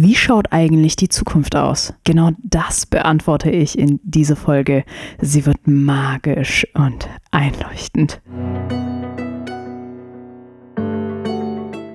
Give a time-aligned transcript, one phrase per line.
[0.00, 1.92] Wie schaut eigentlich die Zukunft aus?
[2.04, 4.84] Genau das beantworte ich in dieser Folge.
[5.20, 8.20] Sie wird magisch und einleuchtend.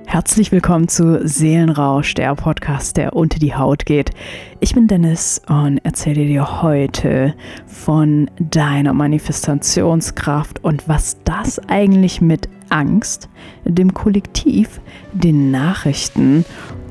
[0.06, 4.12] Herzlich willkommen zu Seelenrausch, der Podcast, der unter die Haut geht.
[4.60, 7.34] Ich bin Dennis und erzähle dir heute
[7.68, 13.30] von deiner Manifestationskraft und was das eigentlich mit Angst,
[13.64, 14.82] dem Kollektiv,
[15.14, 16.44] den Nachrichten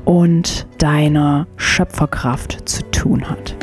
[0.05, 3.57] und deiner Schöpferkraft zu tun hat.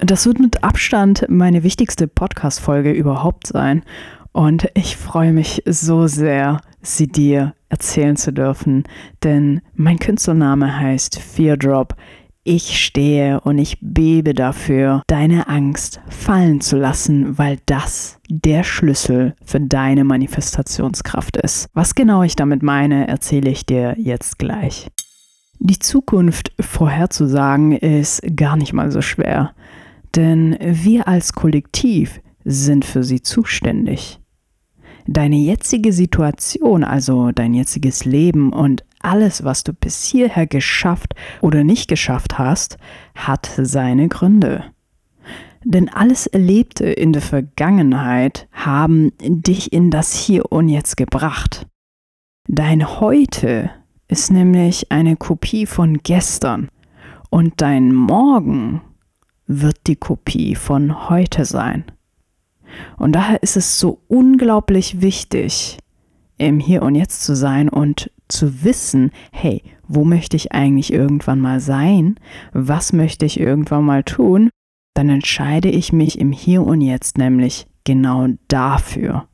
[0.00, 3.84] Das wird mit Abstand meine wichtigste Podcast-Folge überhaupt sein.
[4.32, 8.84] Und ich freue mich so sehr, sie dir erzählen zu dürfen,
[9.22, 11.94] denn mein Künstlername heißt Feardrop.
[12.44, 19.36] Ich stehe und ich bebe dafür, deine Angst fallen zu lassen, weil das der Schlüssel
[19.44, 21.68] für deine Manifestationskraft ist.
[21.72, 24.88] Was genau ich damit meine, erzähle ich dir jetzt gleich.
[25.60, 29.54] Die Zukunft vorherzusagen ist gar nicht mal so schwer,
[30.16, 34.18] denn wir als Kollektiv sind für sie zuständig.
[35.06, 41.64] Deine jetzige Situation, also dein jetziges Leben und alles, was du bis hierher geschafft oder
[41.64, 42.76] nicht geschafft hast,
[43.14, 44.64] hat seine Gründe.
[45.64, 51.66] Denn alles Erlebte in der Vergangenheit haben dich in das Hier und Jetzt gebracht.
[52.48, 53.70] Dein Heute
[54.08, 56.68] ist nämlich eine Kopie von gestern
[57.30, 58.82] und dein Morgen
[59.46, 61.84] wird die Kopie von heute sein.
[62.96, 65.78] Und daher ist es so unglaublich wichtig,
[66.38, 71.40] im Hier und Jetzt zu sein und zu wissen, hey, wo möchte ich eigentlich irgendwann
[71.40, 72.16] mal sein?
[72.52, 74.50] Was möchte ich irgendwann mal tun?
[74.94, 79.26] Dann entscheide ich mich im Hier und Jetzt nämlich genau dafür.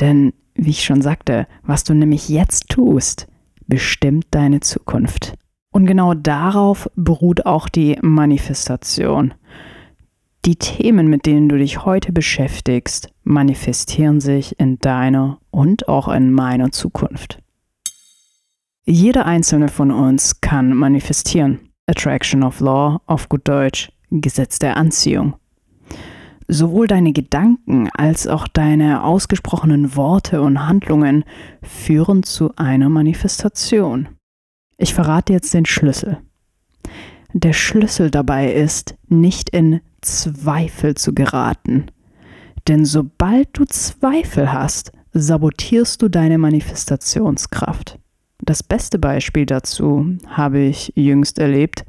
[0.00, 3.26] Denn, wie ich schon sagte, was du nämlich jetzt tust,
[3.66, 5.34] bestimmt deine Zukunft.
[5.72, 9.34] Und genau darauf beruht auch die Manifestation.
[10.44, 16.30] Die Themen, mit denen du dich heute beschäftigst, manifestieren sich in deiner und auch in
[16.32, 17.38] meiner Zukunft.
[18.86, 21.70] Jeder einzelne von uns kann manifestieren.
[21.86, 25.36] Attraction of Law, auf gut Deutsch, Gesetz der Anziehung.
[26.48, 31.24] Sowohl deine Gedanken als auch deine ausgesprochenen Worte und Handlungen
[31.62, 34.08] führen zu einer Manifestation.
[34.76, 36.18] Ich verrate jetzt den Schlüssel.
[37.32, 41.86] Der Schlüssel dabei ist, nicht in Zweifel zu geraten.
[42.68, 47.98] Denn sobald du Zweifel hast, sabotierst du deine Manifestationskraft.
[48.46, 51.86] Das beste Beispiel dazu habe ich jüngst erlebt.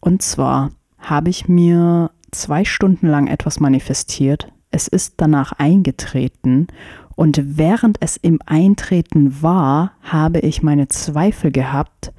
[0.00, 4.52] Und zwar habe ich mir zwei Stunden lang etwas manifestiert.
[4.72, 6.66] Es ist danach eingetreten.
[7.14, 12.12] Und während es im Eintreten war, habe ich meine Zweifel gehabt.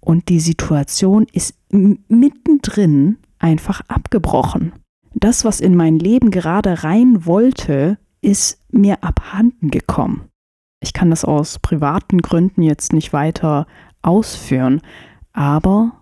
[0.00, 4.74] Und die Situation ist mittendrin einfach abgebrochen.
[5.14, 10.28] Das, was in mein Leben gerade rein wollte, ist mir abhanden gekommen.
[10.84, 13.66] Ich kann das aus privaten Gründen jetzt nicht weiter
[14.02, 14.82] ausführen,
[15.32, 15.92] aber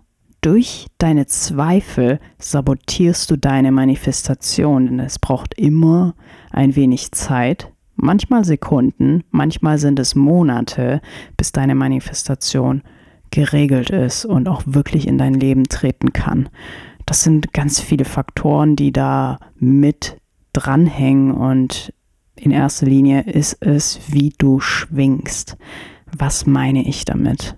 [0.41, 6.15] durch deine Zweifel sabotierst du deine Manifestation, denn es braucht immer
[6.51, 10.99] ein wenig Zeit, manchmal Sekunden, manchmal sind es Monate,
[11.37, 12.81] bis deine Manifestation
[13.31, 16.49] geregelt ist und auch wirklich in dein Leben treten kann.
[17.05, 20.17] Das sind ganz viele Faktoren, die da mit
[20.51, 21.93] dranhängen und
[22.35, 25.57] in erster Linie ist es, wie du schwingst.
[26.17, 27.57] Was meine ich damit?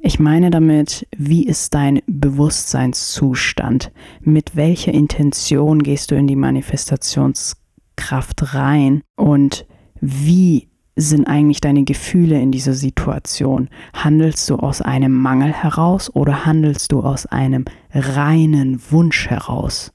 [0.00, 3.92] Ich meine damit, wie ist dein Bewusstseinszustand?
[4.20, 9.02] Mit welcher Intention gehst du in die Manifestationskraft rein?
[9.16, 9.66] Und
[10.00, 13.68] wie sind eigentlich deine Gefühle in dieser Situation?
[13.94, 19.92] Handelst du aus einem Mangel heraus oder handelst du aus einem reinen Wunsch heraus?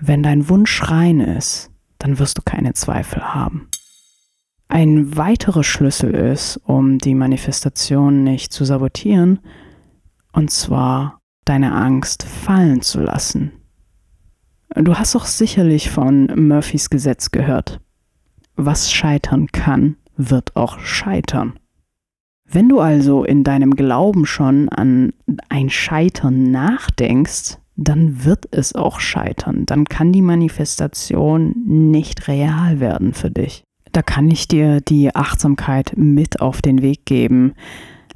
[0.00, 1.70] Wenn dein Wunsch rein ist,
[2.04, 3.70] dann wirst du keine Zweifel haben.
[4.68, 9.38] Ein weiterer Schlüssel ist, um die Manifestation nicht zu sabotieren,
[10.30, 13.52] und zwar deine Angst fallen zu lassen.
[14.74, 17.80] Du hast auch sicherlich von Murphys Gesetz gehört.
[18.54, 21.58] Was scheitern kann, wird auch scheitern.
[22.44, 25.14] Wenn du also in deinem Glauben schon an
[25.48, 29.66] ein Scheitern nachdenkst, dann wird es auch scheitern.
[29.66, 33.64] Dann kann die Manifestation nicht real werden für dich.
[33.92, 37.54] Da kann ich dir die Achtsamkeit mit auf den Weg geben.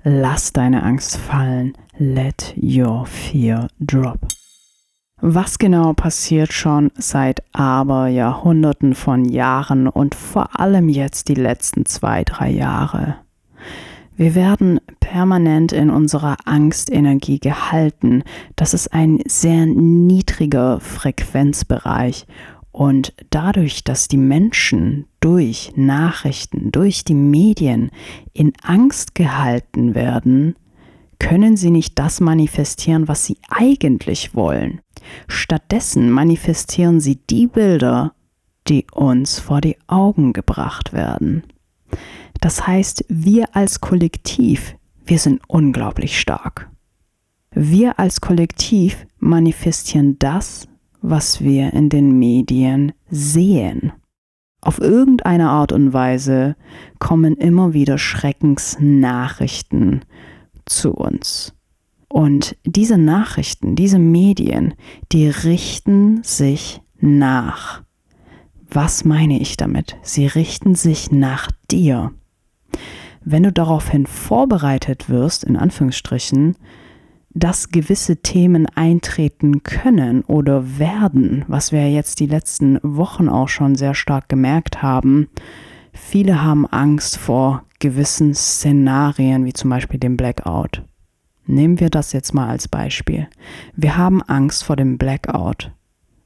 [0.02, 1.74] Lass deine Angst fallen.
[1.98, 4.18] Let your fear drop.
[5.20, 11.86] Was genau passiert schon seit aber Jahrhunderten von Jahren und vor allem jetzt die letzten
[11.86, 13.16] zwei, drei Jahre?
[14.16, 18.24] Wir werden permanent in unserer Angstenergie gehalten.
[18.56, 22.26] Das ist ein sehr niedriger Frequenzbereich.
[22.72, 27.90] Und dadurch, dass die Menschen durch Nachrichten, durch die Medien
[28.34, 30.56] in Angst gehalten werden,
[31.18, 34.80] können sie nicht das manifestieren, was sie eigentlich wollen.
[35.26, 38.12] Stattdessen manifestieren sie die Bilder,
[38.68, 41.44] die uns vor die Augen gebracht werden.
[42.40, 44.76] Das heißt, wir als Kollektiv,
[45.08, 46.70] wir sind unglaublich stark.
[47.50, 50.68] Wir als Kollektiv manifestieren das,
[51.00, 53.92] was wir in den Medien sehen.
[54.60, 56.56] Auf irgendeine Art und Weise
[56.98, 60.04] kommen immer wieder Schreckensnachrichten
[60.66, 61.54] zu uns.
[62.08, 64.74] Und diese Nachrichten, diese Medien,
[65.12, 67.82] die richten sich nach.
[68.70, 69.96] Was meine ich damit?
[70.02, 72.12] Sie richten sich nach dir.
[73.24, 76.56] Wenn du daraufhin vorbereitet wirst, in Anführungsstrichen,
[77.34, 83.76] dass gewisse Themen eintreten können oder werden, was wir jetzt die letzten Wochen auch schon
[83.76, 85.28] sehr stark gemerkt haben,
[85.92, 90.82] viele haben Angst vor gewissen Szenarien, wie zum Beispiel dem Blackout.
[91.46, 93.28] Nehmen wir das jetzt mal als Beispiel.
[93.74, 95.70] Wir haben Angst vor dem Blackout.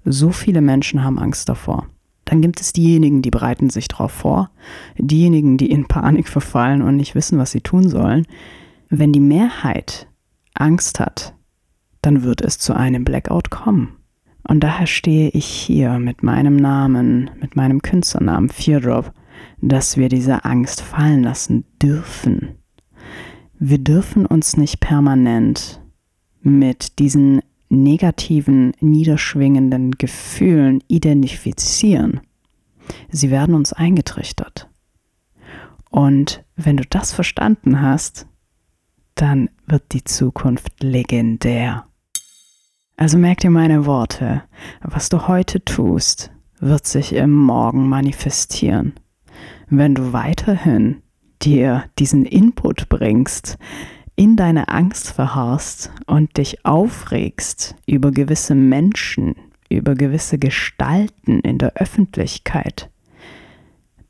[0.05, 1.87] So viele Menschen haben Angst davor.
[2.25, 4.51] Dann gibt es diejenigen, die bereiten sich darauf vor,
[4.97, 8.27] diejenigen, die in Panik verfallen und nicht wissen, was sie tun sollen.
[8.89, 10.09] Wenn die Mehrheit
[10.55, 11.35] Angst hat,
[12.01, 13.97] dann wird es zu einem Blackout kommen.
[14.47, 19.13] Und daher stehe ich hier mit meinem Namen, mit meinem Künstlernamen Feardrop,
[19.61, 22.57] dass wir diese Angst fallen lassen dürfen.
[23.59, 25.81] Wir dürfen uns nicht permanent
[26.43, 27.41] mit diesen
[27.73, 32.21] negativen, niederschwingenden Gefühlen identifizieren.
[33.11, 34.69] Sie werden uns eingetrichtert.
[35.91, 38.27] Und wenn du das verstanden hast,
[39.15, 41.87] dann wird die Zukunft legendär.
[42.97, 44.43] Also merk dir meine Worte.
[44.83, 46.31] Was du heute tust,
[46.61, 48.95] wird sich im Morgen manifestieren.
[49.69, 51.03] Wenn du weiterhin
[51.43, 53.59] dir diesen Input bringst,
[54.17, 59.35] in deine Angst verharrst und dich aufregst über gewisse Menschen,
[59.69, 62.91] über gewisse Gestalten in der Öffentlichkeit,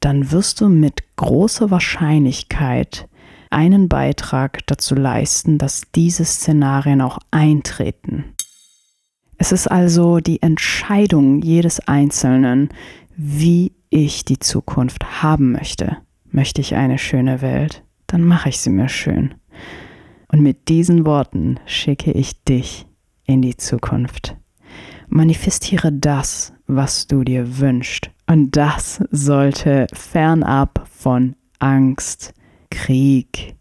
[0.01, 3.09] dann wirst du mit großer Wahrscheinlichkeit
[3.51, 8.35] einen Beitrag dazu leisten, dass diese Szenarien auch eintreten.
[9.39, 12.71] Es ist also die Entscheidung jedes Einzelnen,
[13.17, 15.99] wie ich die Zukunft haben möchte.
[16.31, 19.35] Möchte ich eine schöne Welt, dann mache ich sie mir schön.
[20.33, 22.87] Und mit diesen Worten schicke ich dich
[23.27, 24.37] in die Zukunft.
[25.09, 28.11] Manifestiere das, was du dir wünschst.
[28.27, 32.33] Und das sollte fernab von Angst,
[32.71, 33.55] Krieg,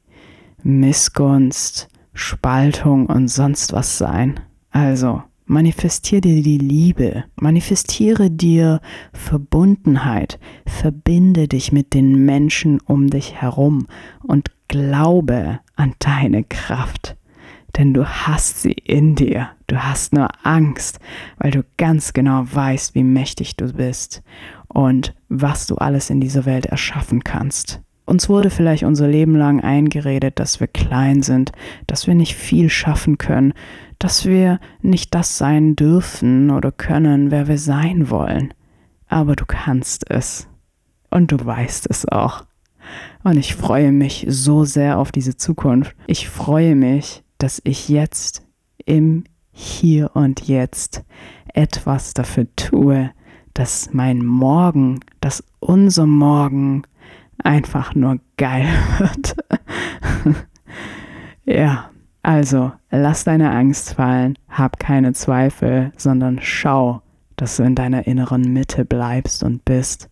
[0.64, 4.40] Missgunst, Spaltung und sonst was sein.
[4.70, 8.80] Also, manifestiere dir die Liebe, manifestiere dir
[9.12, 13.88] Verbundenheit, verbinde dich mit den Menschen um dich herum
[14.24, 17.18] und glaube an deine Kraft.
[17.76, 19.50] Denn du hast sie in dir.
[19.68, 21.00] Du hast nur Angst,
[21.38, 24.22] weil du ganz genau weißt, wie mächtig du bist
[24.68, 27.82] und was du alles in dieser Welt erschaffen kannst.
[28.06, 31.52] Uns wurde vielleicht unser Leben lang eingeredet, dass wir klein sind,
[31.88, 33.54] dass wir nicht viel schaffen können,
[34.00, 38.54] dass wir nicht das sein dürfen oder können, wer wir sein wollen.
[39.08, 40.48] Aber du kannst es.
[41.10, 42.44] Und du weißt es auch.
[43.24, 45.96] Und ich freue mich so sehr auf diese Zukunft.
[46.08, 48.44] Ich freue mich, dass ich jetzt
[48.86, 51.04] im Hier und Jetzt
[51.54, 53.12] etwas dafür tue,
[53.54, 56.84] dass mein Morgen, dass unser Morgen
[57.44, 58.68] einfach nur geil
[59.00, 59.36] wird.
[61.46, 61.90] ja,
[62.24, 67.02] also lass deine Angst fallen, hab keine Zweifel, sondern schau,
[67.36, 70.10] dass du in deiner inneren Mitte bleibst und bist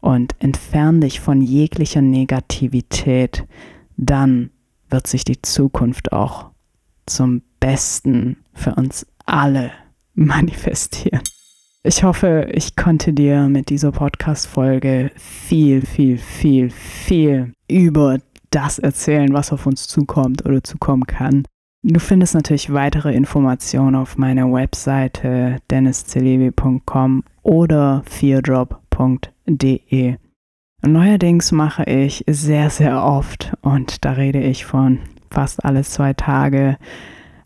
[0.00, 3.46] und entfern dich von jeglicher Negativität,
[3.96, 4.50] dann
[4.88, 6.50] wird sich die Zukunft auch
[7.06, 9.72] zum Besten für uns alle
[10.14, 11.22] manifestieren.
[11.82, 18.18] Ich hoffe, ich konnte dir mit dieser Podcast-Folge viel, viel, viel, viel über
[18.50, 21.44] das erzählen, was auf uns zukommt oder zukommen kann.
[21.82, 28.02] Du findest natürlich weitere Informationen auf meiner Webseite denniscelebi.com oder
[29.00, 30.16] feardrop.de.
[30.82, 34.98] Neuerdings mache ich sehr, sehr oft, und da rede ich von
[35.30, 36.76] fast alle zwei Tage,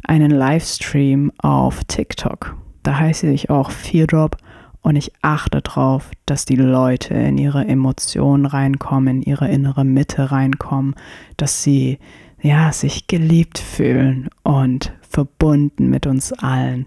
[0.05, 2.57] einen Livestream auf TikTok.
[2.83, 4.37] Da heiße ich auch Feardrop
[4.83, 10.31] und ich achte darauf, dass die Leute in ihre Emotionen reinkommen, in ihre innere Mitte
[10.31, 10.95] reinkommen,
[11.37, 11.99] dass sie
[12.43, 16.87] ja, sich geliebt fühlen und verbunden mit uns allen.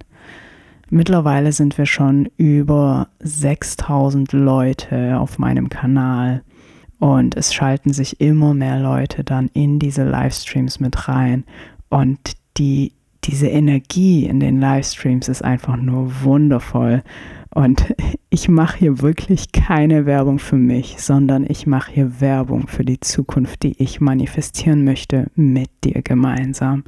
[0.89, 6.44] Mittlerweile sind wir schon über 6000 Leute auf meinem Kanal
[7.00, 11.44] und es schalten sich immer mehr Leute dann in diese Livestreams mit rein
[11.89, 12.20] und
[12.58, 12.94] die
[13.27, 17.03] diese Energie in den Livestreams ist einfach nur wundervoll.
[17.53, 17.94] Und
[18.29, 23.00] ich mache hier wirklich keine Werbung für mich, sondern ich mache hier Werbung für die
[23.00, 26.84] Zukunft, die ich manifestieren möchte mit dir gemeinsam.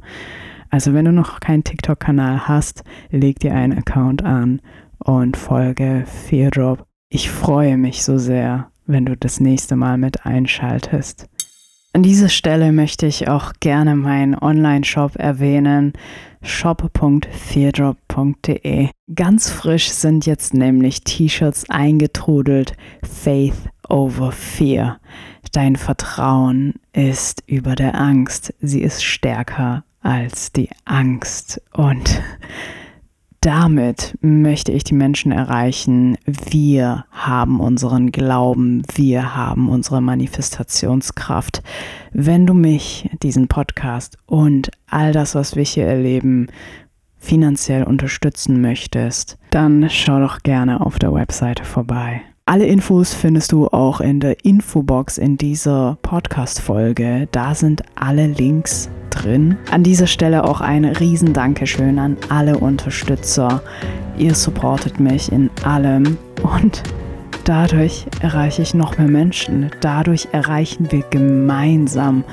[0.70, 4.62] Also wenn du noch keinen TikTok-Kanal hast, leg dir einen Account an
[4.98, 6.86] und folge Feardrop.
[7.08, 11.26] Ich freue mich so sehr, wenn du das nächste Mal mit einschaltest.
[11.92, 15.92] An dieser Stelle möchte ich auch gerne meinen Online-Shop erwähnen,
[16.40, 18.90] shop.feardrop.de.
[19.12, 23.58] Ganz frisch sind jetzt nämlich T-Shirts eingetrudelt, Faith
[23.88, 25.00] over Fear.
[25.50, 31.60] Dein Vertrauen ist über der Angst, sie ist stärker als die Angst.
[31.72, 32.22] Und
[33.40, 36.18] damit möchte ich die Menschen erreichen.
[36.26, 41.62] Wir haben unseren Glauben, wir haben unsere Manifestationskraft.
[42.12, 46.48] Wenn du mich, diesen Podcast und all das, was wir hier erleben,
[47.16, 52.22] finanziell unterstützen möchtest, dann schau doch gerne auf der Webseite vorbei.
[52.50, 57.28] Alle Infos findest du auch in der Infobox in dieser Podcast-Folge.
[57.30, 59.56] Da sind alle Links drin.
[59.70, 63.62] An dieser Stelle auch ein riesen Dankeschön an alle Unterstützer.
[64.18, 66.82] Ihr supportet mich in allem und
[67.44, 69.70] dadurch erreiche ich noch mehr Menschen.
[69.80, 72.24] Dadurch erreichen wir gemeinsam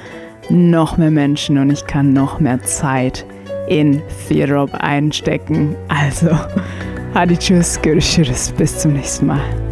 [0.49, 3.23] noch mehr Menschen und ich kann noch mehr Zeit
[3.67, 5.75] in Feardrop einstecken.
[5.89, 6.31] Also,
[7.13, 9.66] Hadi tschüss, görüşürüz, bis zum nächsten Mal.